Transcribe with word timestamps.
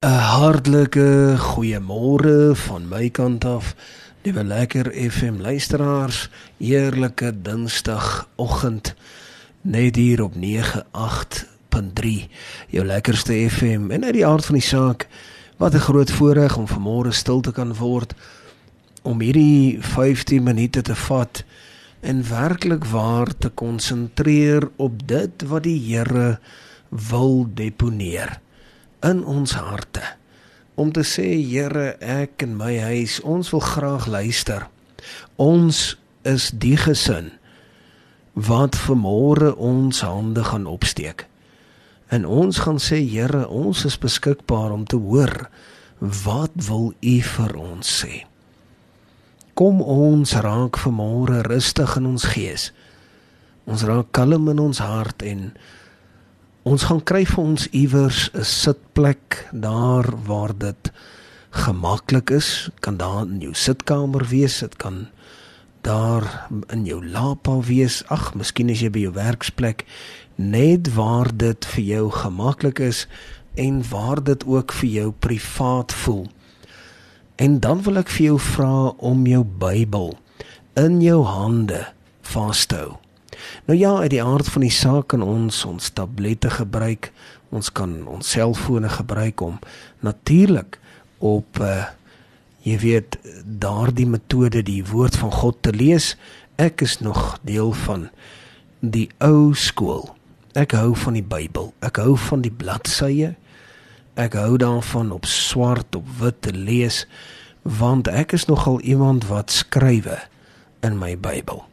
'n 0.00 0.08
Hartlike 0.08 1.36
goeiemôre 1.36 2.56
van 2.56 2.88
my 2.88 3.10
kant 3.10 3.44
af. 3.44 3.74
Liewe 4.22 4.44
lekker 4.44 4.88
FM 5.10 5.40
luisteraars, 5.40 6.30
eerlike 6.56 7.42
Dinsdagoggend 7.42 8.94
net 9.60 9.96
hier 9.96 10.22
op 10.22 10.34
98.3 10.34 12.28
jou 12.68 12.84
lekkerste 12.86 13.48
FM 13.50 13.90
en 13.90 14.04
uit 14.04 14.16
die 14.16 14.26
aard 14.26 14.44
van 14.44 14.54
die 14.54 14.64
saak 14.64 15.08
wat 15.56 15.74
'n 15.74 15.84
groot 15.84 16.10
voorreg 16.10 16.56
om 16.56 16.68
vanmôre 16.68 17.12
stil 17.12 17.40
te 17.40 17.52
kan 17.52 17.76
word 17.76 18.14
om 19.02 19.20
hierdie 19.20 19.82
15 19.82 20.42
minute 20.42 20.82
te 20.82 20.94
vat 20.94 21.44
en 22.00 22.28
werklik 22.28 22.84
waar 22.84 23.36
te 23.38 23.48
konsentreer 23.48 24.70
op 24.76 25.08
dit 25.08 25.42
wat 25.42 25.62
die 25.62 25.80
Here 25.92 26.38
wil 26.88 27.48
deponeer 27.54 28.40
in 29.06 29.24
ons 29.24 29.54
harte 29.56 30.04
om 30.80 30.92
te 30.92 31.02
sê 31.04 31.26
Here 31.44 31.96
ek 32.00 32.44
en 32.46 32.54
my 32.56 32.72
huis 32.80 33.18
ons 33.20 33.50
wil 33.52 33.60
graag 33.64 34.06
luister. 34.08 34.66
Ons 35.36 35.98
is 36.24 36.50
die 36.52 36.76
gesin 36.80 37.32
wat 38.34 38.78
vanmôre 38.78 39.52
ons 39.56 40.00
hande 40.06 40.44
gaan 40.44 40.68
opsteek. 40.70 41.26
En 42.08 42.24
ons 42.24 42.62
gaan 42.64 42.80
sê 42.80 43.00
Here 43.04 43.46
ons 43.48 43.84
is 43.84 43.98
beskikbaar 44.00 44.72
om 44.72 44.86
te 44.88 44.96
hoor 44.96 45.50
wat 46.00 46.56
wil 46.68 46.92
u 47.00 47.16
vir 47.34 47.56
ons 47.60 47.94
sê. 48.00 48.24
Kom 49.54 49.82
ons 49.82 50.32
raak 50.40 50.78
vanmôre 50.80 51.42
rustig 51.44 51.96
in 52.00 52.08
ons 52.14 52.24
gees. 52.32 52.70
Ons 53.68 53.84
raak 53.84 54.08
kalm 54.16 54.48
in 54.48 54.62
ons 54.62 54.80
hart 54.80 55.22
en 55.28 55.50
Ons 56.68 56.82
gaan 56.90 57.00
kry 57.00 57.22
vir 57.24 57.40
ons 57.40 57.62
iewers 57.72 58.28
'n 58.36 58.44
sitplek 58.44 59.48
daar 59.52 60.04
waar 60.26 60.52
dit 60.52 60.92
gemaklik 61.50 62.30
is. 62.30 62.68
Kan 62.80 62.96
daar 62.96 63.22
in 63.22 63.40
jou 63.40 63.54
sitkamer 63.54 64.28
wees, 64.28 64.58
dit 64.58 64.76
kan 64.76 65.08
daar 65.80 66.50
in 66.68 66.84
jou 66.84 67.00
lapa 67.06 67.60
wees. 67.60 68.04
Ag, 68.08 68.34
miskien 68.34 68.68
is 68.68 68.80
jy 68.80 68.90
by 68.90 68.98
jou 68.98 69.12
werksplek 69.12 69.84
net 70.36 70.94
waar 70.94 71.36
dit 71.36 71.64
vir 71.64 71.84
jou 71.84 72.10
gemaklik 72.10 72.78
is 72.78 73.06
en 73.54 73.82
waar 73.88 74.22
dit 74.24 74.44
ook 74.44 74.72
vir 74.72 74.88
jou 74.88 75.10
privaat 75.12 75.92
voel. 75.92 76.26
En 77.36 77.60
dan 77.60 77.82
wil 77.82 77.96
ek 77.96 78.08
vir 78.08 78.26
jou 78.26 78.38
vra 78.38 78.92
om 78.98 79.26
jou 79.26 79.44
Bybel 79.44 80.18
in 80.76 81.00
jou 81.00 81.24
hande 81.24 81.86
vas 82.20 82.66
te 82.66 82.76
hou. 82.76 82.99
Nou 83.64 83.78
ja, 83.78 83.94
uit 84.02 84.10
die 84.10 84.22
aard 84.22 84.48
van 84.48 84.64
die 84.66 84.74
saak 84.74 85.10
kan 85.12 85.22
ons 85.22 85.64
ons 85.64 85.90
tablette 85.90 86.50
gebruik. 86.50 87.12
Ons 87.50 87.72
kan 87.72 88.06
ons 88.06 88.30
selfone 88.30 88.88
gebruik 88.88 89.40
om 89.40 89.58
natuurlik 90.00 90.78
op 91.18 91.60
uh 91.60 91.84
jy 92.60 92.74
weet 92.76 93.16
daardie 93.44 94.04
metode 94.04 94.60
die 94.62 94.82
woord 94.84 95.16
van 95.16 95.30
God 95.32 95.62
te 95.64 95.72
lees. 95.72 96.12
Ek 96.60 96.82
is 96.84 96.98
nog 97.00 97.38
deel 97.48 97.72
van 97.86 98.10
die 98.84 99.08
ou 99.24 99.54
skool. 99.56 100.10
Ek 100.52 100.74
hou 100.76 100.92
van 100.92 101.16
die 101.16 101.24
Bybel. 101.24 101.70
Ek 101.80 101.96
hou 102.02 102.18
van 102.20 102.44
die 102.44 102.52
bladsye. 102.52 103.32
Ek 104.20 104.36
hou 104.36 104.58
daarvan 104.60 105.08
op 105.16 105.24
swart 105.24 105.96
op 105.96 106.08
wit 106.20 106.42
te 106.44 106.52
lees 106.52 107.06
want 107.62 108.08
ek 108.08 108.32
is 108.32 108.46
nogal 108.48 108.80
iemand 108.80 109.26
wat 109.28 109.52
skrywe 109.52 110.16
in 110.80 110.96
my 110.98 111.12
Bybel. 111.16 111.64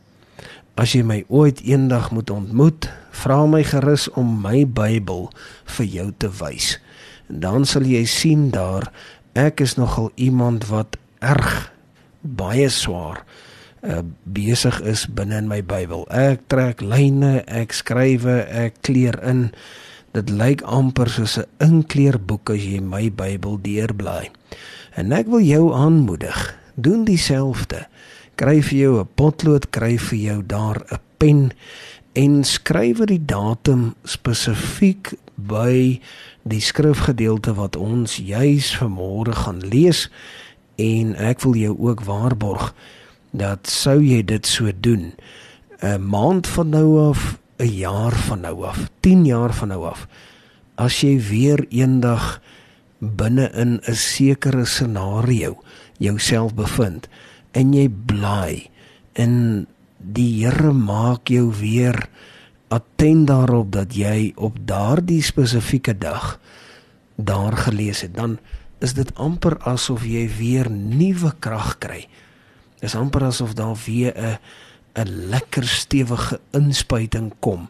As 0.78 0.92
jy 0.94 1.00
my 1.02 1.23
ooit 1.33 1.58
eendag 1.66 2.11
moet 2.14 2.30
ontmoet, 2.30 2.86
vra 3.17 3.39
my 3.50 3.64
gerus 3.66 4.06
om 4.14 4.36
my 4.44 4.61
Bybel 4.61 5.23
vir 5.73 5.88
jou 5.89 6.11
te 6.22 6.30
wys. 6.38 6.75
En 7.33 7.39
dan 7.42 7.66
sal 7.66 7.88
jy 7.89 8.03
sien 8.06 8.52
daar 8.53 8.86
ek 9.33 9.64
is 9.66 9.73
nogal 9.81 10.11
iemand 10.22 10.67
wat 10.70 11.00
erg 11.17 11.72
baie 12.22 12.70
swaar 12.70 13.23
uh, 13.81 14.03
besig 14.30 14.78
is 14.86 15.08
binne 15.09 15.42
in 15.42 15.50
my 15.50 15.64
Bybel. 15.66 16.05
Ek 16.14 16.45
trek 16.45 16.86
lyne, 16.86 17.42
ek 17.49 17.73
skrywe, 17.73 18.44
ek 18.45 18.77
kleur 18.86 19.17
in. 19.26 19.48
Dit 20.14 20.30
lyk 20.30 20.61
amper 20.61 21.09
soos 21.09 21.39
'n 21.42 21.49
inkleerboek 21.58 22.54
as 22.54 22.61
jy 22.61 22.86
my 22.86 23.09
Bybel 23.09 23.58
deurblaai. 23.65 24.30
En 24.94 25.09
ek 25.09 25.26
wil 25.26 25.42
jou 25.42 25.73
aanmoedig, 25.73 26.38
doen 26.77 27.02
dieselfde 27.05 27.88
kry 28.37 28.61
vir 28.61 28.77
jou 28.80 28.99
'n 29.02 29.09
potlood, 29.15 29.70
kry 29.70 29.98
vir 29.98 30.20
jou 30.20 30.39
daar 30.45 30.86
'n 30.92 30.99
pen 31.17 31.52
en 32.14 32.43
skryf 32.43 33.05
die 33.05 33.25
datum 33.25 33.95
spesifiek 34.03 35.14
by 35.36 35.99
die 36.43 36.61
skrifgedeelte 36.61 37.53
wat 37.58 37.76
ons 37.76 38.17
juis 38.17 38.71
vanmôre 38.80 39.36
gaan 39.36 39.61
lees 39.61 40.08
en 40.81 41.15
ek 41.15 41.42
wil 41.45 41.58
jou 41.58 41.76
ook 41.89 42.05
waarborg 42.08 42.73
dat 43.37 43.70
sou 43.70 43.99
jy 44.02 44.23
dit 44.26 44.45
so 44.45 44.71
doen 44.73 45.14
'n 45.81 46.02
maand 46.02 46.47
van 46.47 46.70
nou 46.70 47.09
af 47.09 47.37
'n 47.59 47.70
jaar 47.70 48.15
van 48.15 48.42
nou 48.42 48.65
af 48.65 48.89
10 49.02 49.26
jaar 49.26 49.53
van 49.53 49.67
nou 49.67 49.86
af 49.86 50.08
as 50.76 51.02
jy 51.02 51.20
weer 51.20 51.65
eendag 51.70 52.42
binne 52.99 53.52
in 53.53 53.81
'n 53.86 53.95
sekere 53.95 54.65
scenario 54.65 55.58
jouself 55.97 56.53
bevind 56.53 57.08
en 57.52 57.73
jy 57.73 57.87
bly 57.89 58.69
en 59.13 59.65
die 59.97 60.45
Here 60.45 60.73
maak 60.73 61.30
jou 61.30 61.52
weer 61.52 62.09
attent 62.69 63.27
daarop 63.27 63.71
dat 63.71 63.95
jy 63.95 64.33
op 64.35 64.59
daardie 64.67 65.23
spesifieke 65.23 65.97
dag 65.97 66.39
daar 67.15 67.58
gelees 67.58 68.02
het 68.02 68.13
dan 68.13 68.37
is 68.80 68.93
dit 68.93 69.09
amper 69.17 69.58
asof 69.65 70.05
jy 70.05 70.27
weer 70.37 70.69
nuwe 70.69 71.33
krag 71.41 71.77
kry. 71.81 72.03
Dis 72.77 72.95
amper 72.95 73.25
asof 73.31 73.55
daar 73.58 73.77
weer 73.85 74.14
'n 74.14 74.37
'n 74.97 75.29
lekker 75.29 75.64
stewige 75.64 76.39
inspuiting 76.52 77.33
kom 77.39 77.69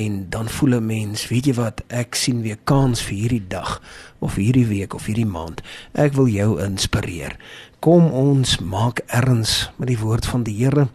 en 0.00 0.26
dan 0.28 0.48
voel 0.48 0.74
'n 0.74 0.86
mens, 0.86 1.28
weet 1.28 1.44
jy 1.44 1.54
wat, 1.54 1.82
ek 1.86 2.14
sien 2.14 2.42
weer 2.42 2.58
kans 2.64 3.02
vir 3.02 3.16
hierdie 3.16 3.46
dag 3.48 3.82
of 4.18 4.34
hierdie 4.34 4.66
week 4.66 4.94
of 4.94 5.06
hierdie 5.06 5.26
maand. 5.26 5.62
Ek 5.92 6.12
wil 6.12 6.26
jou 6.26 6.62
inspireer. 6.62 7.36
Kom 7.78 8.10
ons 8.12 8.58
maak 8.58 9.00
erns 9.06 9.70
met 9.76 9.88
die 9.88 9.98
woord 9.98 10.26
van 10.26 10.42
die 10.42 10.56
Here. 10.64 10.88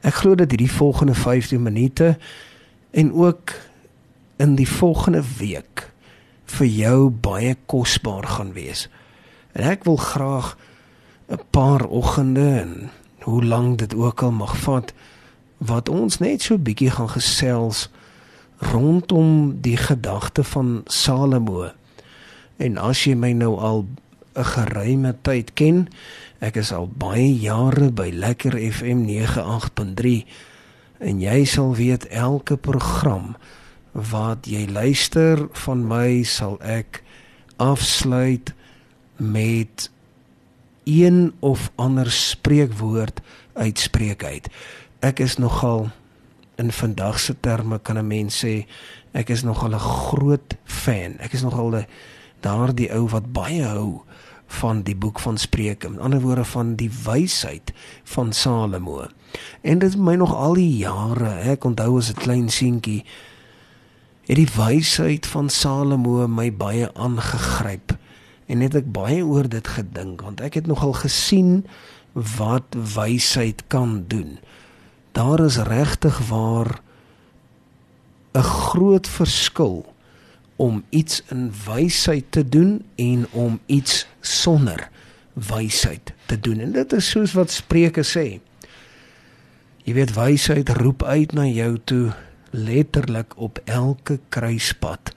Ek 0.00 0.14
glo 0.14 0.34
dat 0.34 0.50
hierdie 0.50 0.70
volgende 0.70 1.14
15 1.14 1.62
minute 1.62 2.18
en 2.90 3.12
ook 3.12 3.54
in 4.36 4.54
die 4.54 4.68
volgende 4.68 5.22
week 5.38 5.90
vir 6.44 6.66
jou 6.66 7.10
baie 7.10 7.56
kosbaar 7.66 8.26
gaan 8.26 8.52
wees. 8.52 8.88
En 9.52 9.64
ek 9.70 9.84
wil 9.84 9.96
graag 9.96 10.56
'n 11.28 11.40
paar 11.50 11.86
oggende 11.86 12.60
en 12.60 12.90
hoe 13.20 13.44
lank 13.44 13.78
dit 13.78 13.94
ook 13.94 14.22
al 14.22 14.30
mag 14.30 14.56
vat 14.56 14.92
wat 15.56 15.88
ons 15.88 16.18
net 16.18 16.42
so 16.42 16.58
bietjie 16.58 16.90
gaan 16.90 17.08
gesels 17.08 17.88
rondom 18.58 19.60
die 19.60 19.76
gedagte 19.76 20.44
van 20.44 20.82
Salomo. 20.86 21.70
En 22.56 22.78
as 22.78 23.04
jy 23.04 23.14
my 23.14 23.32
nou 23.32 23.56
al 23.58 23.86
'n 24.36 24.44
geruime 24.44 25.14
tyd 25.22 25.52
ken. 25.56 25.88
Ek 26.38 26.56
is 26.60 26.72
al 26.72 26.88
baie 26.88 27.32
jare 27.40 27.90
by 27.92 28.10
Lekker 28.12 28.52
FM 28.52 29.06
98.3 29.08 30.26
en 30.98 31.20
jy 31.20 31.44
sal 31.44 31.74
weet 31.76 32.06
elke 32.12 32.56
program 32.56 33.36
wat 33.92 34.46
jy 34.48 34.66
luister 34.68 35.48
van 35.64 35.86
my 35.88 36.22
sal 36.22 36.58
ek 36.60 37.02
afsluit 37.56 38.52
met 39.16 39.88
een 40.84 41.32
of 41.40 41.70
ander 41.74 42.10
spreekwoord 42.10 43.20
uitspreek 43.56 44.24
uit. 44.24 44.48
Ek 45.00 45.20
is 45.24 45.36
nogal 45.40 45.88
in 46.56 46.72
vandag 46.72 47.18
se 47.20 47.34
terme 47.40 47.78
kan 47.78 47.98
'n 47.98 48.06
mens 48.06 48.44
sê 48.44 48.66
ek 49.12 49.30
is 49.30 49.42
nogal 49.42 49.74
'n 49.74 49.78
groot 49.78 50.56
fan. 50.64 51.18
Ek 51.18 51.32
is 51.32 51.42
nogal 51.42 51.84
daardie 52.40 52.92
ou 52.92 53.08
wat 53.08 53.32
baie 53.32 53.64
hou 53.64 54.02
van 54.46 54.82
die 54.82 54.96
boek 54.96 55.20
van 55.20 55.38
Spreuke, 55.38 55.88
met 55.90 56.00
ander 56.00 56.20
woorde 56.20 56.44
van 56.44 56.74
die 56.74 56.90
wysheid 57.04 57.72
van 58.04 58.32
Salomo. 58.32 59.06
En 59.60 59.78
dit 59.78 59.96
my 59.96 60.14
nog 60.14 60.34
al 60.34 60.54
die 60.54 60.76
jare, 60.76 61.30
ek 61.50 61.64
onthou 61.64 61.98
as 61.98 62.10
'n 62.10 62.20
klein 62.20 62.48
seentjie, 62.48 63.04
het 64.26 64.36
die 64.36 64.48
wysheid 64.56 65.26
van 65.26 65.48
Salomo 65.50 66.26
my 66.28 66.52
baie 66.52 66.90
aangegryp 66.94 67.96
en 68.46 68.60
het 68.60 68.74
ek 68.74 68.92
baie 68.92 69.22
oor 69.26 69.48
dit 69.48 69.68
gedink 69.68 70.22
want 70.22 70.40
ek 70.40 70.54
het 70.54 70.66
nogal 70.66 70.92
gesien 70.92 71.66
wat 72.12 72.74
wysheid 72.94 73.62
kan 73.66 74.04
doen. 74.06 74.38
Daar 75.16 75.40
is 75.40 75.56
regtig 75.56 76.18
waar 76.28 76.80
'n 78.32 78.42
groot 78.42 79.08
verskil 79.08 79.94
om 80.56 80.84
iets 80.88 81.22
in 81.28 81.52
wysheid 81.64 82.24
te 82.28 82.48
doen 82.48 82.84
en 82.94 83.26
om 83.30 83.60
iets 83.66 84.06
sonder 84.20 84.88
wysheid 85.32 86.12
te 86.26 86.40
doen. 86.40 86.60
En 86.60 86.72
dit 86.72 86.92
is 86.92 87.10
soos 87.10 87.32
wat 87.32 87.50
Spreuke 87.50 88.04
sê. 88.04 88.40
Jy 89.84 89.92
weet 89.94 90.14
wysheid 90.14 90.68
roep 90.68 91.02
uit 91.02 91.32
na 91.32 91.44
jou 91.44 91.78
toe 91.84 92.12
letterlik 92.50 93.36
op 93.36 93.60
elke 93.64 94.20
kruispunt. 94.28 95.14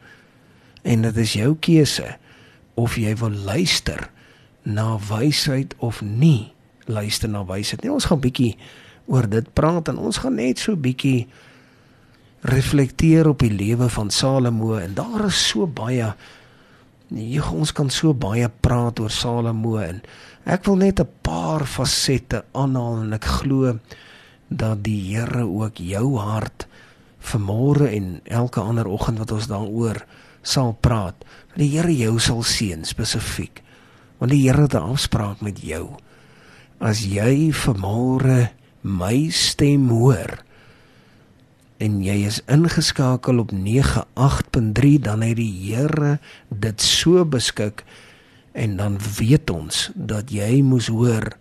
En 0.82 1.02
dit 1.02 1.18
is 1.18 1.34
jou 1.34 1.56
keuse 1.60 2.18
of 2.74 2.96
jy 2.96 3.16
wil 3.16 3.32
luister 3.32 4.10
na 4.62 5.00
wysheid 5.10 5.76
of 5.78 6.02
nie 6.02 6.52
luister 6.86 7.30
na 7.30 7.46
wysheid 7.46 7.82
nie. 7.82 7.92
Ons 7.92 8.06
gaan 8.06 8.20
bietjie 8.20 8.58
oor 9.10 9.28
dit 9.30 9.54
praat 9.58 9.90
en 9.92 9.98
ons 9.98 10.22
gaan 10.22 10.38
net 10.38 10.62
so 10.62 10.78
bietjie 10.78 11.28
reflekteer 12.48 13.28
op 13.28 13.42
die 13.44 13.52
lewe 13.52 13.90
van 13.92 14.12
Salomo 14.14 14.78
en 14.80 14.94
daar 14.96 15.26
is 15.28 15.40
so 15.50 15.68
baie 15.68 16.14
nee, 17.10 17.42
ons 17.42 17.74
kan 17.76 17.90
so 17.90 18.14
baie 18.14 18.48
praat 18.62 19.02
oor 19.04 19.12
Salomo 19.12 19.80
en 19.84 20.04
ek 20.46 20.70
wil 20.70 20.80
net 20.86 21.02
'n 21.02 21.10
paar 21.26 21.66
fasette 21.66 22.46
aanhaal 22.54 23.04
en 23.04 23.14
ek 23.14 23.26
glo 23.42 23.80
dat 24.50 24.84
die 24.84 25.14
Here 25.14 25.46
ook 25.46 25.78
jou 25.78 26.18
hart 26.18 26.68
vanmôre 27.20 27.90
en 27.94 28.22
elke 28.26 28.60
ander 28.60 28.88
oggend 28.88 29.20
wat 29.20 29.32
ons 29.32 29.48
daaroor 29.48 30.06
sal 30.42 30.74
praat. 30.82 31.16
Dat 31.54 31.62
die 31.62 31.72
Here 31.78 31.94
jou 31.94 32.20
sal 32.20 32.44
seën 32.44 32.86
spesifiek. 32.86 33.62
Want 34.18 34.32
die 34.32 34.48
Here 34.48 34.62
het 34.62 34.74
'n 34.74 34.92
afspraak 34.96 35.42
met 35.42 35.62
jou. 35.62 35.98
As 36.80 37.06
jy 37.06 37.52
vanmôre 37.52 38.50
my 38.82 39.30
stem 39.34 39.90
hoor 39.92 40.40
en 41.80 42.00
jy 42.04 42.18
is 42.28 42.42
ingeskakel 42.52 43.40
op 43.44 43.54
98.3 43.56 45.00
dan 45.08 45.24
het 45.24 45.38
die 45.40 45.52
Here 45.70 46.18
dit 46.50 46.82
so 46.82 47.26
beskik 47.26 47.86
en 48.52 48.78
dan 48.78 49.00
weet 49.20 49.50
ons 49.50 49.90
dat 49.96 50.32
jy 50.32 50.62
moes 50.66 50.92
hoor 50.92 51.32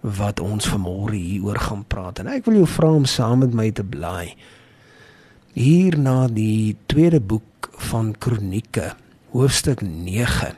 wat 0.00 0.40
ons 0.40 0.66
vanmôre 0.66 1.18
hieroor 1.18 1.60
gaan 1.60 1.84
praat 1.84 2.22
en 2.22 2.32
ek 2.32 2.48
wil 2.48 2.62
jou 2.62 2.68
vra 2.78 2.90
om 2.96 3.06
saam 3.06 3.44
met 3.44 3.54
my 3.54 3.70
te 3.70 3.84
bly 3.84 4.32
hier 5.52 5.98
na 6.00 6.26
die 6.32 6.76
tweede 6.88 7.20
boek 7.20 7.68
van 7.90 8.14
Kronieke, 8.18 8.94
hoofstuk 9.32 9.82
9. 9.84 10.54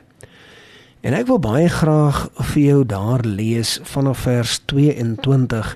En 1.05 1.13
ek 1.13 1.27
wil 1.29 1.39
baie 1.43 1.67
graag 1.69 2.25
vir 2.53 2.61
jou 2.61 2.79
daar 2.87 3.25
lees 3.27 3.77
vanaf 3.91 4.23
vers 4.25 4.57
22 4.71 5.75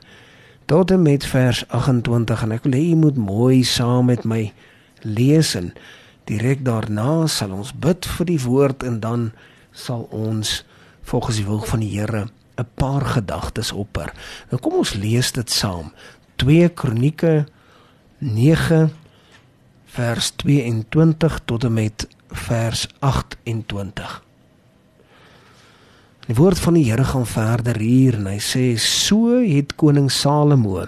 tot 0.69 0.91
en 0.91 1.01
met 1.01 1.25
vers 1.25 1.63
28 1.67 2.43
en 2.45 2.51
ek 2.53 2.65
wil 2.67 2.75
hê 2.77 2.83
jy 2.91 2.97
moet 3.01 3.15
mooi 3.17 3.63
saam 3.65 4.11
met 4.11 4.21
my 4.21 4.51
lees 5.01 5.55
en 5.57 5.71
direk 6.29 6.61
daarna 6.67 7.25
sal 7.25 7.55
ons 7.57 7.71
bid 7.73 8.05
vir 8.05 8.29
die 8.29 8.41
woord 8.43 8.85
en 8.85 8.99
dan 9.01 9.23
sal 9.73 10.05
ons 10.13 10.59
volgens 11.09 11.41
die 11.41 11.47
wil 11.47 11.63
van 11.71 11.81
die 11.81 11.89
Here 11.95 12.27
'n 12.59 12.69
paar 12.77 13.01
gedagtes 13.01 13.71
opper. 13.71 14.13
Nou 14.51 14.61
kom 14.61 14.73
ons 14.83 14.93
lees 14.93 15.31
dit 15.31 15.49
saam. 15.49 15.93
2 16.35 16.69
Kronieke 16.69 17.47
9 18.19 18.91
vers 19.85 20.31
22 20.35 21.39
tot 21.45 21.63
en 21.63 21.73
met 21.73 22.07
vers 22.29 22.87
28. 22.99 24.28
Die 26.29 26.37
woord 26.37 26.59
van 26.61 26.75
die 26.77 26.83
Here 26.85 27.03
gaan 27.09 27.25
verder 27.25 27.79
hier 27.81 28.13
en 28.19 28.27
hy 28.29 28.35
sê 28.37 28.63
so 28.77 29.39
het 29.41 29.71
koning 29.81 30.11
Salomo 30.13 30.83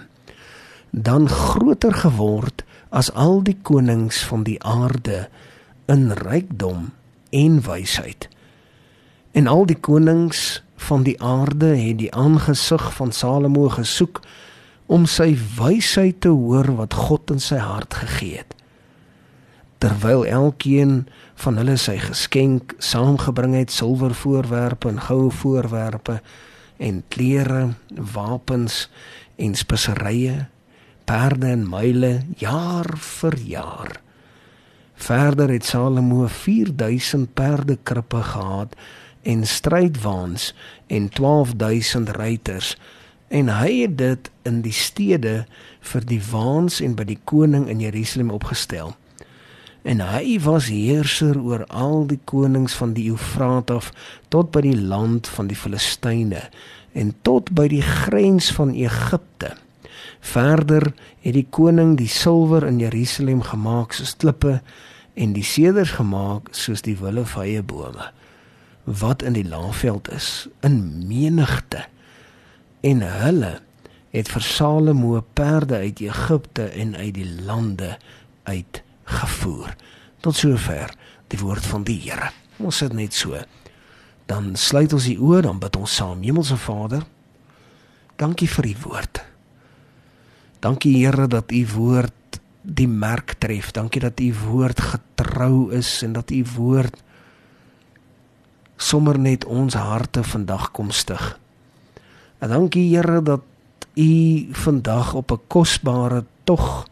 dan 0.93 1.25
groter 1.25 1.95
geword 1.97 2.61
as 2.93 3.09
al 3.17 3.41
die 3.47 3.55
konings 3.65 4.19
van 4.29 4.43
die 4.45 4.59
aarde 4.61 5.23
in 5.89 6.11
rykdom 6.19 6.91
en 7.33 7.57
wysheid. 7.65 8.29
En 9.33 9.49
al 9.49 9.65
die 9.65 9.79
konings 9.81 10.61
van 10.85 11.09
die 11.09 11.17
aarde 11.17 11.73
het 11.73 11.97
die 12.03 12.13
aangesig 12.13 12.91
van 12.99 13.09
Salomo 13.09 13.65
gesoek 13.73 14.21
om 14.85 15.09
sy 15.09 15.31
wysheid 15.57 16.21
te 16.21 16.29
hoor 16.29 16.69
wat 16.83 16.93
God 17.09 17.33
in 17.33 17.41
sy 17.41 17.57
hart 17.57 17.97
gegee 18.03 18.43
het 18.43 18.53
terwyl 19.81 20.25
elkeen 20.25 21.07
van 21.41 21.57
hulle 21.57 21.73
sy 21.81 21.95
geskenk 21.97 22.75
saamgebring 22.85 23.55
het 23.57 23.71
silwer 23.73 24.13
voorwerpe 24.13 24.91
en 24.91 24.99
goue 25.01 25.31
voorwerpe 25.33 26.19
en 26.77 26.99
klere, 27.09 27.73
wapens 28.13 28.83
en 29.41 29.55
speserye, 29.57 30.35
perde 31.09 31.49
en 31.49 31.65
muile 31.69 32.11
jaar 32.37 32.91
vir 33.07 33.39
jaar. 33.49 33.97
Verder 35.01 35.49
het 35.49 35.65
Salomo 35.65 36.27
4000 36.29 37.33
perdekrippe 37.33 38.21
gehad 38.21 38.77
en 39.25 39.45
strydwaans 39.47 40.51
en 40.93 41.09
12000 41.09 42.09
ruiters 42.21 42.75
en 43.33 43.49
hy 43.49 43.81
het 43.81 43.97
dit 43.97 44.33
in 44.45 44.61
die 44.61 44.77
stede 44.77 45.45
vir 45.93 46.05
die 46.05 46.21
waans 46.31 46.81
en 46.85 46.93
by 46.93 47.07
die 47.09 47.21
koning 47.25 47.65
in 47.71 47.81
Jerusalem 47.81 48.29
opgestel 48.29 48.93
en 49.83 50.01
hy 50.05 50.37
was 50.43 50.69
heerser 50.69 51.39
oor 51.41 51.65
al 51.67 52.05
die 52.09 52.19
konings 52.29 52.75
van 52.77 52.93
die 52.93 53.07
Eufraat 53.09 53.71
af 53.73 53.89
tot 54.33 54.51
by 54.53 54.61
die 54.65 54.77
land 54.77 55.29
van 55.31 55.49
die 55.49 55.57
Filistyne 55.57 56.45
en 56.93 57.13
tot 57.25 57.49
by 57.57 57.67
die 57.71 57.81
grens 57.81 58.51
van 58.53 58.73
Egipte. 58.75 59.55
Verder 60.21 60.91
het 61.23 61.33
die 61.33 61.47
koning 61.49 61.95
die 61.97 62.09
silwer 62.11 62.67
in 62.67 62.81
Jerusalem 62.81 63.41
gemaak 63.47 63.95
soos 63.97 64.13
klippe 64.21 64.59
en 65.13 65.33
die 65.33 65.45
seders 65.45 65.95
gemaak 65.97 66.51
soos 66.55 66.85
die 66.85 66.97
willevye 66.99 67.63
bome 67.65 68.11
wat 68.85 69.21
in 69.21 69.35
die 69.37 69.45
laafveld 69.45 70.09
is 70.13 70.47
in 70.65 70.77
menigte 71.09 71.85
en 72.81 73.03
hulle 73.05 73.51
het 74.11 74.31
vir 74.33 74.43
Salomo 74.43 75.21
perde 75.37 75.83
uit 75.85 76.01
Egipte 76.03 76.65
en 76.69 76.95
uit 76.95 77.13
die 77.15 77.27
lande 77.45 77.95
uit 78.49 78.81
gevoer. 79.11 79.75
Tot 80.21 80.35
sover 80.37 80.93
die 81.31 81.39
woord 81.39 81.65
van 81.65 81.83
die 81.87 81.99
Here. 82.01 82.31
Ons 82.61 82.81
sit 82.83 82.93
net 82.93 83.15
so. 83.15 83.39
Dan 84.29 84.55
sluit 84.55 84.93
ons 84.93 85.07
die 85.09 85.17
oë, 85.19 85.41
dan 85.47 85.59
bid 85.59 85.75
ons 85.79 85.95
saam. 85.95 86.21
Hemelse 86.23 86.57
Vader, 86.61 87.03
dankie 88.21 88.47
vir 88.47 88.71
u 88.71 88.75
woord. 88.85 89.21
Dankie 90.61 90.95
Here 90.99 91.27
dat 91.27 91.51
u 91.51 91.61
woord 91.73 92.39
die 92.61 92.87
merk 92.87 93.35
tref. 93.41 93.71
Dankie 93.73 94.01
dat 94.03 94.19
u 94.19 94.29
woord 94.45 94.81
getrou 94.81 95.71
is 95.73 96.01
en 96.05 96.13
dat 96.13 96.31
u 96.31 96.43
woord 96.55 97.01
sommer 98.81 99.19
net 99.19 99.45
ons 99.45 99.77
harte 99.77 100.23
vandag 100.25 100.71
kom 100.71 100.89
stig. 100.91 101.37
En 102.41 102.49
dankie 102.49 102.87
Here 102.95 103.21
dat 103.21 103.45
u 103.97 104.47
vandag 104.53 105.13
op 105.13 105.31
'n 105.31 105.41
kosbare 105.47 106.25
tog 106.43 106.87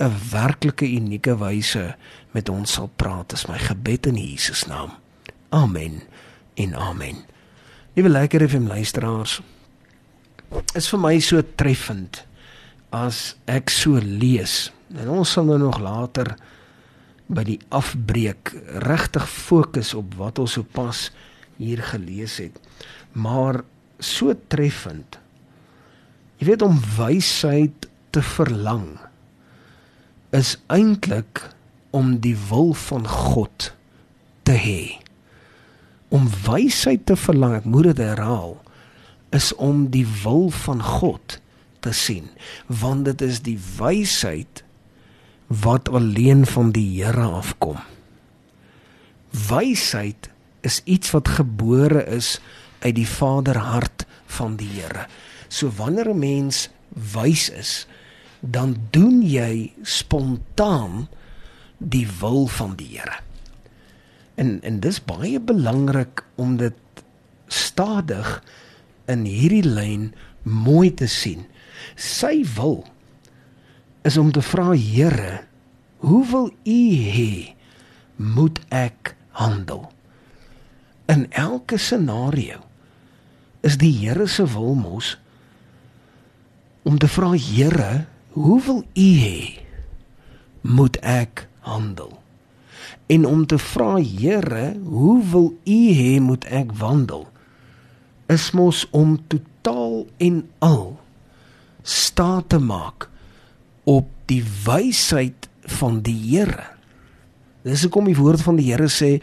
'n 0.00 0.16
werklike 0.32 0.86
unieke 0.88 1.36
wyse 1.36 1.94
met 2.32 2.48
ons 2.48 2.72
sal 2.72 2.88
praat. 2.96 3.28
Dis 3.28 3.46
my 3.46 3.58
gebed 3.58 4.06
in 4.06 4.16
Jesus 4.16 4.64
naam. 4.66 4.96
Amen. 5.48 6.02
En 6.54 6.74
amen. 6.74 7.16
Liewe 7.94 8.08
lekker 8.08 8.48
FM 8.48 8.66
luisteraars. 8.66 9.40
Is 10.74 10.88
vir 10.88 10.98
my 10.98 11.18
so 11.20 11.42
treffend 11.54 12.24
as 12.90 13.36
ek 13.44 13.70
so 13.70 14.00
lees. 14.02 14.72
En 14.96 15.08
ons 15.08 15.30
sal 15.30 15.44
nou 15.44 15.58
nog 15.58 15.78
later 15.78 16.34
by 17.30 17.44
die 17.46 17.60
afbreek 17.68 18.54
regtig 18.82 19.28
fokus 19.28 19.92
op 19.94 20.16
wat 20.18 20.40
ons 20.42 20.56
sopas 20.58 21.10
hier 21.60 21.82
gelees 21.92 22.38
het. 22.40 22.56
Maar 23.12 23.60
so 23.98 24.34
treffend. 24.48 25.20
Jy 26.40 26.46
weet 26.46 26.62
om 26.64 26.80
wysheid 26.96 27.86
te 28.10 28.22
verlang 28.24 28.96
is 30.30 30.56
eintlik 30.66 31.42
om 31.90 32.18
die 32.22 32.36
wil 32.48 32.72
van 32.74 33.06
God 33.08 33.72
te 34.46 34.54
hê. 34.54 34.82
Om 36.10 36.28
wysheid 36.46 37.06
te 37.06 37.16
verlang, 37.18 37.56
ek 37.60 37.68
moet 37.70 37.90
dit 37.90 38.02
herhaal, 38.04 38.56
is 39.34 39.52
om 39.54 39.88
die 39.94 40.06
wil 40.22 40.50
van 40.64 40.82
God 40.82 41.38
te 41.80 41.92
sien, 41.96 42.26
want 42.66 43.06
dit 43.08 43.22
is 43.22 43.42
die 43.46 43.58
wysheid 43.78 44.62
wat 45.50 45.88
alleen 45.90 46.44
van 46.46 46.70
die 46.74 46.86
Here 47.00 47.26
afkom. 47.40 47.78
Wysheid 49.30 50.30
is 50.66 50.80
iets 50.84 51.10
wat 51.14 51.30
gebore 51.40 52.04
is 52.06 52.38
uit 52.82 52.94
die 52.98 53.08
Vaderhart 53.08 54.06
van 54.26 54.56
die 54.60 54.68
Here. 54.78 55.06
So 55.48 55.70
wanneer 55.76 56.10
'n 56.10 56.18
mens 56.18 56.68
wys 57.14 57.50
is, 57.50 57.86
dan 58.40 58.76
doen 58.90 59.20
jy 59.22 59.72
spontaan 59.82 61.08
die 61.78 62.06
wil 62.20 62.46
van 62.46 62.74
die 62.76 62.88
Here. 62.96 63.20
En 64.34 64.60
en 64.62 64.80
dis 64.80 65.00
baie 65.04 65.40
belangrik 65.40 66.24
om 66.40 66.56
dit 66.56 66.76
stadig 67.46 68.40
in 69.10 69.24
hierdie 69.28 69.64
lyn 69.66 70.10
mooi 70.42 70.92
te 70.94 71.08
sien. 71.08 71.44
Sy 71.96 72.40
wil 72.56 72.84
is 74.04 74.16
om 74.16 74.32
te 74.32 74.42
vra 74.44 74.72
Here, 74.72 75.44
hoe 76.04 76.24
wil 76.30 76.50
U 76.64 76.80
hê 77.12 77.54
moet 78.16 78.60
ek 78.68 79.14
handel? 79.36 79.90
In 81.10 81.26
elke 81.32 81.76
scenario 81.76 82.62
is 83.66 83.76
die 83.80 83.92
Here 84.00 84.28
se 84.28 84.46
wil 84.48 84.74
mos 84.78 85.16
om 86.88 86.96
te 86.98 87.08
vra 87.08 87.34
Here, 87.36 88.06
hoe 88.32 88.62
wil 88.62 88.84
u 88.94 89.10
hê 89.24 89.58
moet 90.60 90.96
ek 91.02 91.48
handel? 91.60 92.20
en 93.10 93.26
om 93.26 93.46
te 93.46 93.58
vra 93.58 93.96
Here, 93.98 94.76
hoe 94.84 95.18
wil 95.30 95.54
U 95.66 95.78
hê 95.98 96.20
moet 96.22 96.46
ek 96.46 96.72
wandel? 96.78 97.26
Is 98.30 98.50
mos 98.54 98.84
om 98.94 99.16
totaal 99.26 100.06
en 100.22 100.44
al 100.62 101.00
staat 101.82 102.50
te 102.52 102.60
maak 102.62 103.08
op 103.88 104.06
die 104.30 104.42
wysheid 104.64 105.48
van 105.80 106.02
die 106.06 106.18
Here. 106.28 106.68
Dis 107.66 107.82
hoekom 107.82 108.06
die 108.12 108.18
woord 108.18 108.44
van 108.46 108.60
die 108.60 108.68
Here 108.70 108.86
sê 108.92 109.16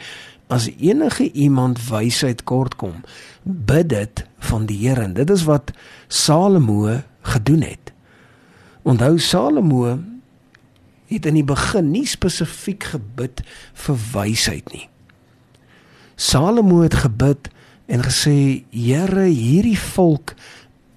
as 0.51 0.67
enige 0.79 1.29
iemand 1.31 1.79
wysheid 1.87 2.43
kortkom, 2.47 3.03
bid 3.43 3.91
dit 3.91 4.23
van 4.51 4.67
die 4.67 4.81
Here. 4.83 5.07
Dit 5.15 5.31
is 5.31 5.47
wat 5.47 5.71
Salomo 6.11 6.99
gedoen 7.27 7.63
het. 7.63 7.86
Onthou 8.87 9.17
Salomo 9.19 9.99
het 11.07 11.25
in 11.27 11.35
die 11.35 11.43
begin 11.43 11.89
nie 11.91 12.05
spesifiek 12.07 12.85
gebid 12.93 13.41
vir 13.75 13.97
wysheid 14.13 14.69
nie. 14.71 14.85
Salomo 16.15 16.79
het 16.85 16.95
gebid 17.03 17.49
en 17.91 18.05
gesê: 18.05 18.63
"Here, 18.71 19.27
hierdie 19.27 19.79
volk 19.79 20.35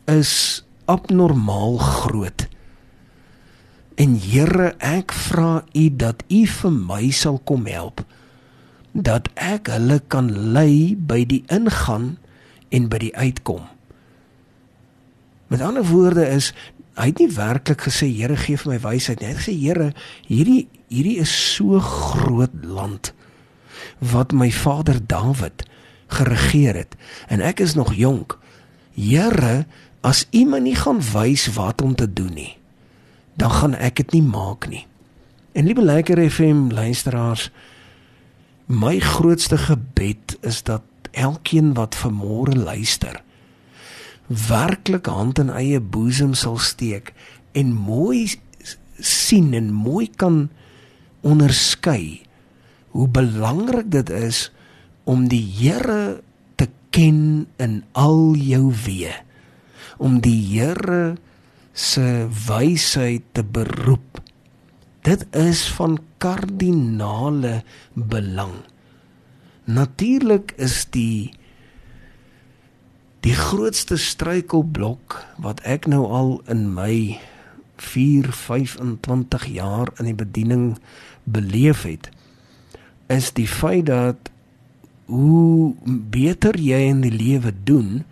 is 0.06 0.62
abnormaal 0.86 1.78
groot. 1.78 2.46
En 3.94 4.14
Here, 4.14 4.74
ek 4.78 5.12
vra 5.12 5.64
U 5.74 5.96
dat 5.96 6.22
U 6.30 6.46
vir 6.46 6.70
my 6.70 7.10
sal 7.10 7.38
kom 7.44 7.66
help 7.66 8.06
dat 8.92 9.28
ek 9.34 9.66
hulle 9.66 10.00
kan 10.08 10.30
lei 10.52 10.96
by 10.96 11.24
die 11.24 11.42
ingaan 11.50 12.18
en 12.70 12.88
by 12.88 12.98
die 12.98 13.16
uitkom." 13.16 13.66
Met 15.50 15.60
ander 15.60 15.84
woorde 15.84 16.28
is 16.28 16.54
hy 17.00 17.08
het 17.08 17.22
nie 17.22 17.30
werklik 17.32 17.86
gesê 17.86 18.08
Here 18.12 18.36
gee 18.36 18.58
vir 18.60 18.74
my 18.74 18.78
wysheid 18.82 19.20
nie. 19.20 19.30
Hy 19.30 19.34
het 19.34 19.42
gesê 19.42 19.54
Here, 19.56 19.88
hierdie 20.28 20.68
hierdie 20.90 21.18
is 21.22 21.30
so 21.30 21.78
groot 21.80 22.54
land 22.66 23.12
wat 24.02 24.34
my 24.34 24.50
vader 24.50 24.98
Dawid 24.98 25.64
geregeer 26.10 26.74
het 26.74 26.96
en 27.28 27.40
ek 27.44 27.62
is 27.62 27.76
nog 27.78 27.94
jonk. 27.94 28.36
Here, 28.98 29.64
as 30.02 30.26
U 30.34 30.44
my 30.48 30.58
nie 30.64 30.76
gaan 30.76 31.00
wys 31.12 31.46
wat 31.54 31.82
om 31.82 31.94
te 31.94 32.08
doen 32.10 32.32
nie, 32.34 32.54
dan 33.38 33.52
gaan 33.54 33.76
ek 33.78 34.02
dit 34.02 34.18
nie 34.18 34.26
maak 34.26 34.68
nie. 34.68 34.84
En 35.54 35.66
liewe 35.66 35.84
lekker 35.84 36.20
FM 36.30 36.70
luisteraars, 36.74 37.50
my 38.66 38.98
grootste 39.02 39.58
gebed 39.58 40.36
is 40.46 40.62
dat 40.62 40.82
elkeen 41.10 41.74
wat 41.74 41.96
vanmôre 41.98 42.54
luister, 42.54 43.22
werklik 44.30 45.10
hand 45.10 45.40
in 45.42 45.50
eie 45.50 45.80
boesem 45.82 46.36
sal 46.38 46.58
steek 46.62 47.10
en 47.58 47.74
mooi 47.74 48.28
sien 49.00 49.50
en 49.58 49.72
mooi 49.74 50.06
kan 50.06 50.48
onderskei 51.26 52.22
hoe 52.94 53.08
belangrik 53.08 53.90
dit 53.90 54.10
is 54.10 54.48
om 55.10 55.26
die 55.30 55.42
Here 55.42 56.20
te 56.58 56.68
ken 56.94 57.46
in 57.58 57.80
al 57.98 58.34
jou 58.38 58.70
weë. 58.84 59.14
Om 59.98 60.20
die 60.24 60.38
Here 60.52 61.16
se 61.72 62.26
wysheid 62.46 63.24
te 63.36 63.44
beroep. 63.44 64.20
Dit 65.06 65.24
is 65.36 65.64
van 65.76 65.98
kardinale 66.20 67.62
belang. 67.94 68.60
Natuurlik 69.64 70.52
is 70.60 70.84
die 70.92 71.32
Die 73.20 73.34
grootste 73.36 73.98
struikelblok 74.00 75.18
wat 75.44 75.58
ek 75.68 75.84
nou 75.92 76.06
al 76.08 76.30
in 76.48 76.70
my 76.72 77.18
4 77.76 78.30
25 78.32 79.44
jaar 79.52 79.90
in 80.00 80.08
die 80.08 80.16
bediening 80.16 80.78
beleef 81.28 81.82
het 81.84 82.08
is 83.12 83.28
die 83.36 83.48
feit 83.48 83.90
dat 83.90 84.30
hoe 85.10 85.74
beter 85.84 86.56
jy 86.56 86.80
in 86.88 87.02
die 87.04 87.12
lewe 87.12 87.52
doen 87.52 88.04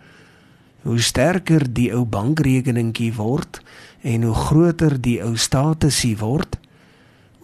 hoe 0.85 0.99
sterker 1.01 1.65
die 1.65 1.89
ou 1.95 2.05
bankrekeningkie 2.05 3.13
word 3.17 3.63
en 4.05 4.29
hoe 4.29 4.35
groter 4.35 4.99
die 5.01 5.17
ou 5.25 5.33
statusie 5.41 6.17
word 6.21 6.59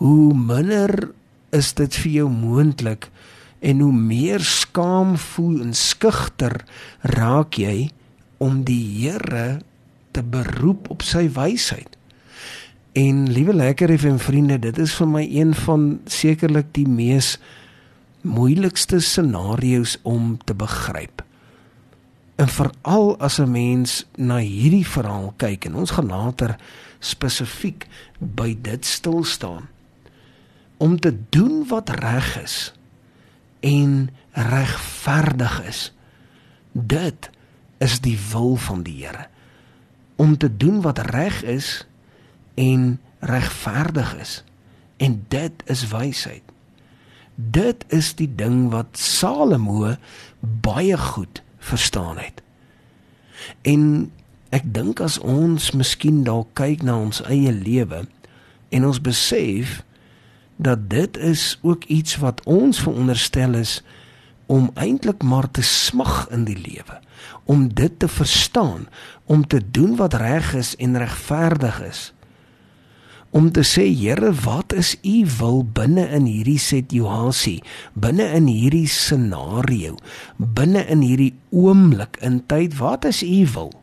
hoe 0.05 0.33
minder 0.37 1.09
is 1.49 1.73
dit 1.73 2.01
vir 2.03 2.11
jou 2.19 2.29
moontlik 2.29 3.09
en 3.59 3.79
hoe 3.79 3.93
meer 3.93 4.43
skaam 4.43 5.17
voel 5.17 5.61
en 5.61 5.73
skugter 5.73 6.63
raak 7.01 7.57
jy 7.59 7.89
om 8.37 8.63
die 8.67 8.83
Here 8.99 9.61
te 10.11 10.23
beroep 10.23 10.89
op 10.89 11.03
sy 11.03 11.27
wysheid. 11.35 11.95
En 12.95 13.25
liewe 13.31 13.53
lekker 13.53 13.91
effe 13.91 14.13
vriende, 14.23 14.59
dit 14.59 14.77
is 14.79 14.93
vir 14.95 15.07
my 15.11 15.23
een 15.27 15.53
van 15.65 15.99
sekerlik 16.07 16.71
die 16.77 16.87
mees 16.87 17.35
moeilikste 18.25 19.01
scenario's 19.03 19.97
om 20.03 20.37
te 20.47 20.55
begryp. 20.55 21.23
En 22.39 22.47
veral 22.47 23.15
as 23.19 23.39
'n 23.39 23.51
mens 23.51 24.05
na 24.17 24.37
hierdie 24.37 24.87
verhaal 24.87 25.33
kyk 25.37 25.65
en 25.65 25.75
ons 25.75 25.91
gaan 25.91 26.07
later 26.07 26.55
spesifiek 26.99 27.87
by 28.19 28.57
dit 28.61 28.85
stil 28.85 29.23
staan 29.23 29.67
om 30.77 30.99
te 30.99 31.13
doen 31.29 31.67
wat 31.67 31.89
reg 31.89 32.43
is 32.43 32.73
en 33.65 34.09
regverdig 34.31 35.55
is. 35.65 35.79
Dit 36.71 37.29
is 37.81 37.99
die 38.05 38.17
wil 38.31 38.55
van 38.55 38.83
die 38.85 38.99
Here 39.05 39.27
om 40.15 40.37
te 40.37 40.57
doen 40.57 40.81
wat 40.81 40.99
reg 41.11 41.41
is 41.43 41.87
en 42.53 43.01
regverdig 43.19 44.15
is. 44.15 44.43
En 44.97 45.25
dit 45.27 45.51
is 45.65 45.87
wysheid. 45.87 46.43
Dit 47.35 47.85
is 47.87 48.13
die 48.15 48.29
ding 48.35 48.69
wat 48.71 48.95
Salomo 48.97 49.95
baie 50.39 50.97
goed 50.97 51.41
verstaan 51.57 52.17
het. 52.17 52.41
En 53.61 54.11
ek 54.55 54.63
dink 54.71 55.01
as 55.03 55.17
ons 55.19 55.71
miskien 55.75 56.23
dalk 56.23 56.53
kyk 56.55 56.85
na 56.85 56.95
ons 56.95 57.19
eie 57.27 57.51
lewe 57.51 58.05
en 58.69 58.87
ons 58.87 59.01
besef 59.03 59.81
dat 60.55 60.89
dit 60.89 61.17
is 61.17 61.59
ook 61.61 61.83
iets 61.83 62.15
wat 62.15 62.43
ons 62.43 62.79
veronderstel 62.79 63.53
is 63.53 63.83
om 64.45 64.69
eintlik 64.73 65.23
maar 65.23 65.51
te 65.51 65.61
smag 65.61 66.27
in 66.29 66.43
die 66.45 66.57
lewe 66.57 67.01
om 67.43 67.73
dit 67.73 67.99
te 67.99 68.07
verstaan 68.07 68.87
om 69.25 69.47
te 69.47 69.61
doen 69.71 69.95
wat 69.95 70.13
reg 70.13 70.53
is 70.53 70.75
en 70.75 70.97
regverdig 70.97 71.81
is. 71.81 72.13
Om 73.29 73.51
te 73.51 73.65
sê 73.67 73.83
Here 73.91 74.31
wat 74.45 74.73
is 74.73 74.95
u 75.03 75.25
wil 75.37 75.65
binne 75.65 76.07
in 76.15 76.25
hierdie 76.29 76.59
situasie 76.59 77.59
binne 77.93 78.29
in 78.37 78.47
hierdie 78.47 78.87
scenario 78.87 79.97
binne 80.37 80.85
in 80.87 81.03
hierdie 81.03 81.33
oomblik 81.49 82.17
in 82.21 82.43
tyd? 82.47 82.77
Wat 82.77 83.05
is 83.05 83.23
u 83.23 83.45
wil? 83.53 83.73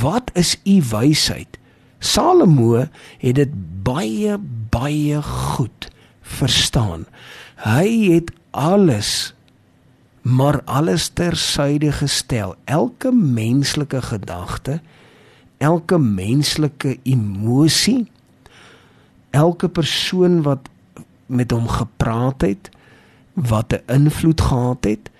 Wat 0.00 0.30
is 0.34 0.56
u 0.64 0.80
wysheid 0.90 1.59
Salomo 2.00 2.86
het 3.20 3.34
dit 3.36 3.52
baie 3.84 4.38
baie 4.70 5.22
goed 5.22 5.88
verstaan. 6.22 7.06
Hy 7.64 8.12
het 8.12 8.32
alles 8.50 9.34
maar 10.22 10.60
alles 10.64 11.08
ter 11.08 11.36
syde 11.36 11.92
gestel. 11.92 12.54
Elke 12.64 13.12
menslike 13.12 14.02
gedagte, 14.02 14.80
elke 15.58 15.98
menslike 15.98 16.98
emosie, 17.02 18.10
elke 19.30 19.68
persoon 19.68 20.42
wat 20.42 20.68
met 21.26 21.50
hom 21.50 21.68
gepraat 21.68 22.42
het, 22.42 22.70
wat 23.34 23.72
'n 23.72 23.82
invloed 23.86 24.40
gehad 24.40 24.84
het 24.84 25.10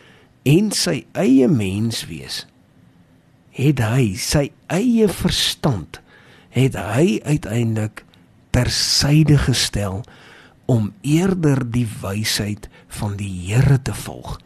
en 0.43 0.71
sy 0.73 1.05
eie 1.13 1.49
menswees 1.49 2.47
het 3.51 3.79
hy 3.79 4.15
sy 4.17 4.51
eie 4.67 5.09
verstand 5.09 6.01
het 6.51 6.77
hy 6.77 7.21
uiteindelik 7.25 8.05
tersyde 8.51 9.39
gestel 9.39 10.03
om 10.71 10.93
eerder 11.03 11.63
die 11.71 11.87
wysheid 12.03 12.69
van 13.01 13.17
die 13.19 13.31
Here 13.47 13.79
te 13.83 13.95
volg. 13.95 14.39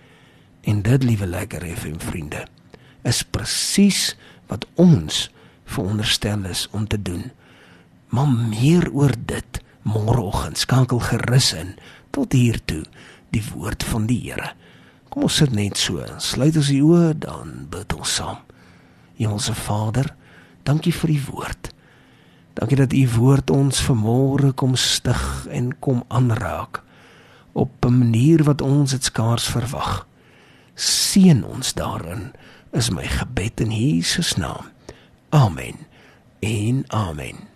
En 0.65 0.83
dit, 0.83 1.05
liewe 1.05 1.27
lekker 1.27 1.65
FM 1.77 2.01
vriende, 2.01 2.47
is 3.05 3.23
presies 3.25 4.15
wat 4.49 4.65
ons 4.81 5.29
veronderstel 5.65 6.45
is 6.49 6.69
om 6.73 6.87
te 6.89 7.03
doen. 7.03 7.31
Maar 8.09 8.29
meer 8.29 8.89
oor 8.93 9.13
dit 9.27 9.61
môreoggend 9.85 10.59
skakel 10.59 11.03
gerus 11.05 11.53
in 11.53 11.75
tot 12.11 12.33
hier 12.33 12.61
toe 12.65 12.85
die 13.35 13.45
woord 13.53 13.85
van 13.85 14.09
die 14.09 14.21
Here. 14.25 14.55
Kom 15.13 15.29
ons 15.29 15.37
sit 15.43 15.53
net 15.53 15.79
so, 15.79 16.01
sluit 16.19 16.57
ons 16.57 16.73
die 16.73 16.83
oë 16.85 17.13
dan 17.21 17.67
bid 17.71 17.93
ons 17.97 18.17
saam. 18.21 18.41
Hemelse 19.19 19.55
Vader, 19.55 20.09
dankie 20.67 20.95
vir 20.95 21.13
die 21.13 21.23
woord. 21.29 21.74
Dankie 22.55 22.77
dat 22.77 22.93
u 22.93 23.09
woord 23.19 23.51
ons 23.51 23.83
vanmôre 23.83 24.53
kom 24.55 24.77
stig 24.79 25.47
en 25.51 25.73
kom 25.79 26.05
aanraak 26.09 26.83
op 27.53 27.85
'n 27.87 27.99
manier 27.99 28.43
wat 28.45 28.61
ons 28.61 28.91
dit 28.91 29.05
skaars 29.05 29.47
verwag. 29.47 30.07
Seën 30.75 31.45
ons 31.45 31.75
daarin 31.75 32.33
is 32.73 32.91
my 32.91 33.07
gebed 33.07 33.61
in 33.61 33.71
Jesus 33.71 34.37
naam. 34.37 34.67
Amen. 35.29 35.75
En 36.41 36.85
amen. 36.87 37.49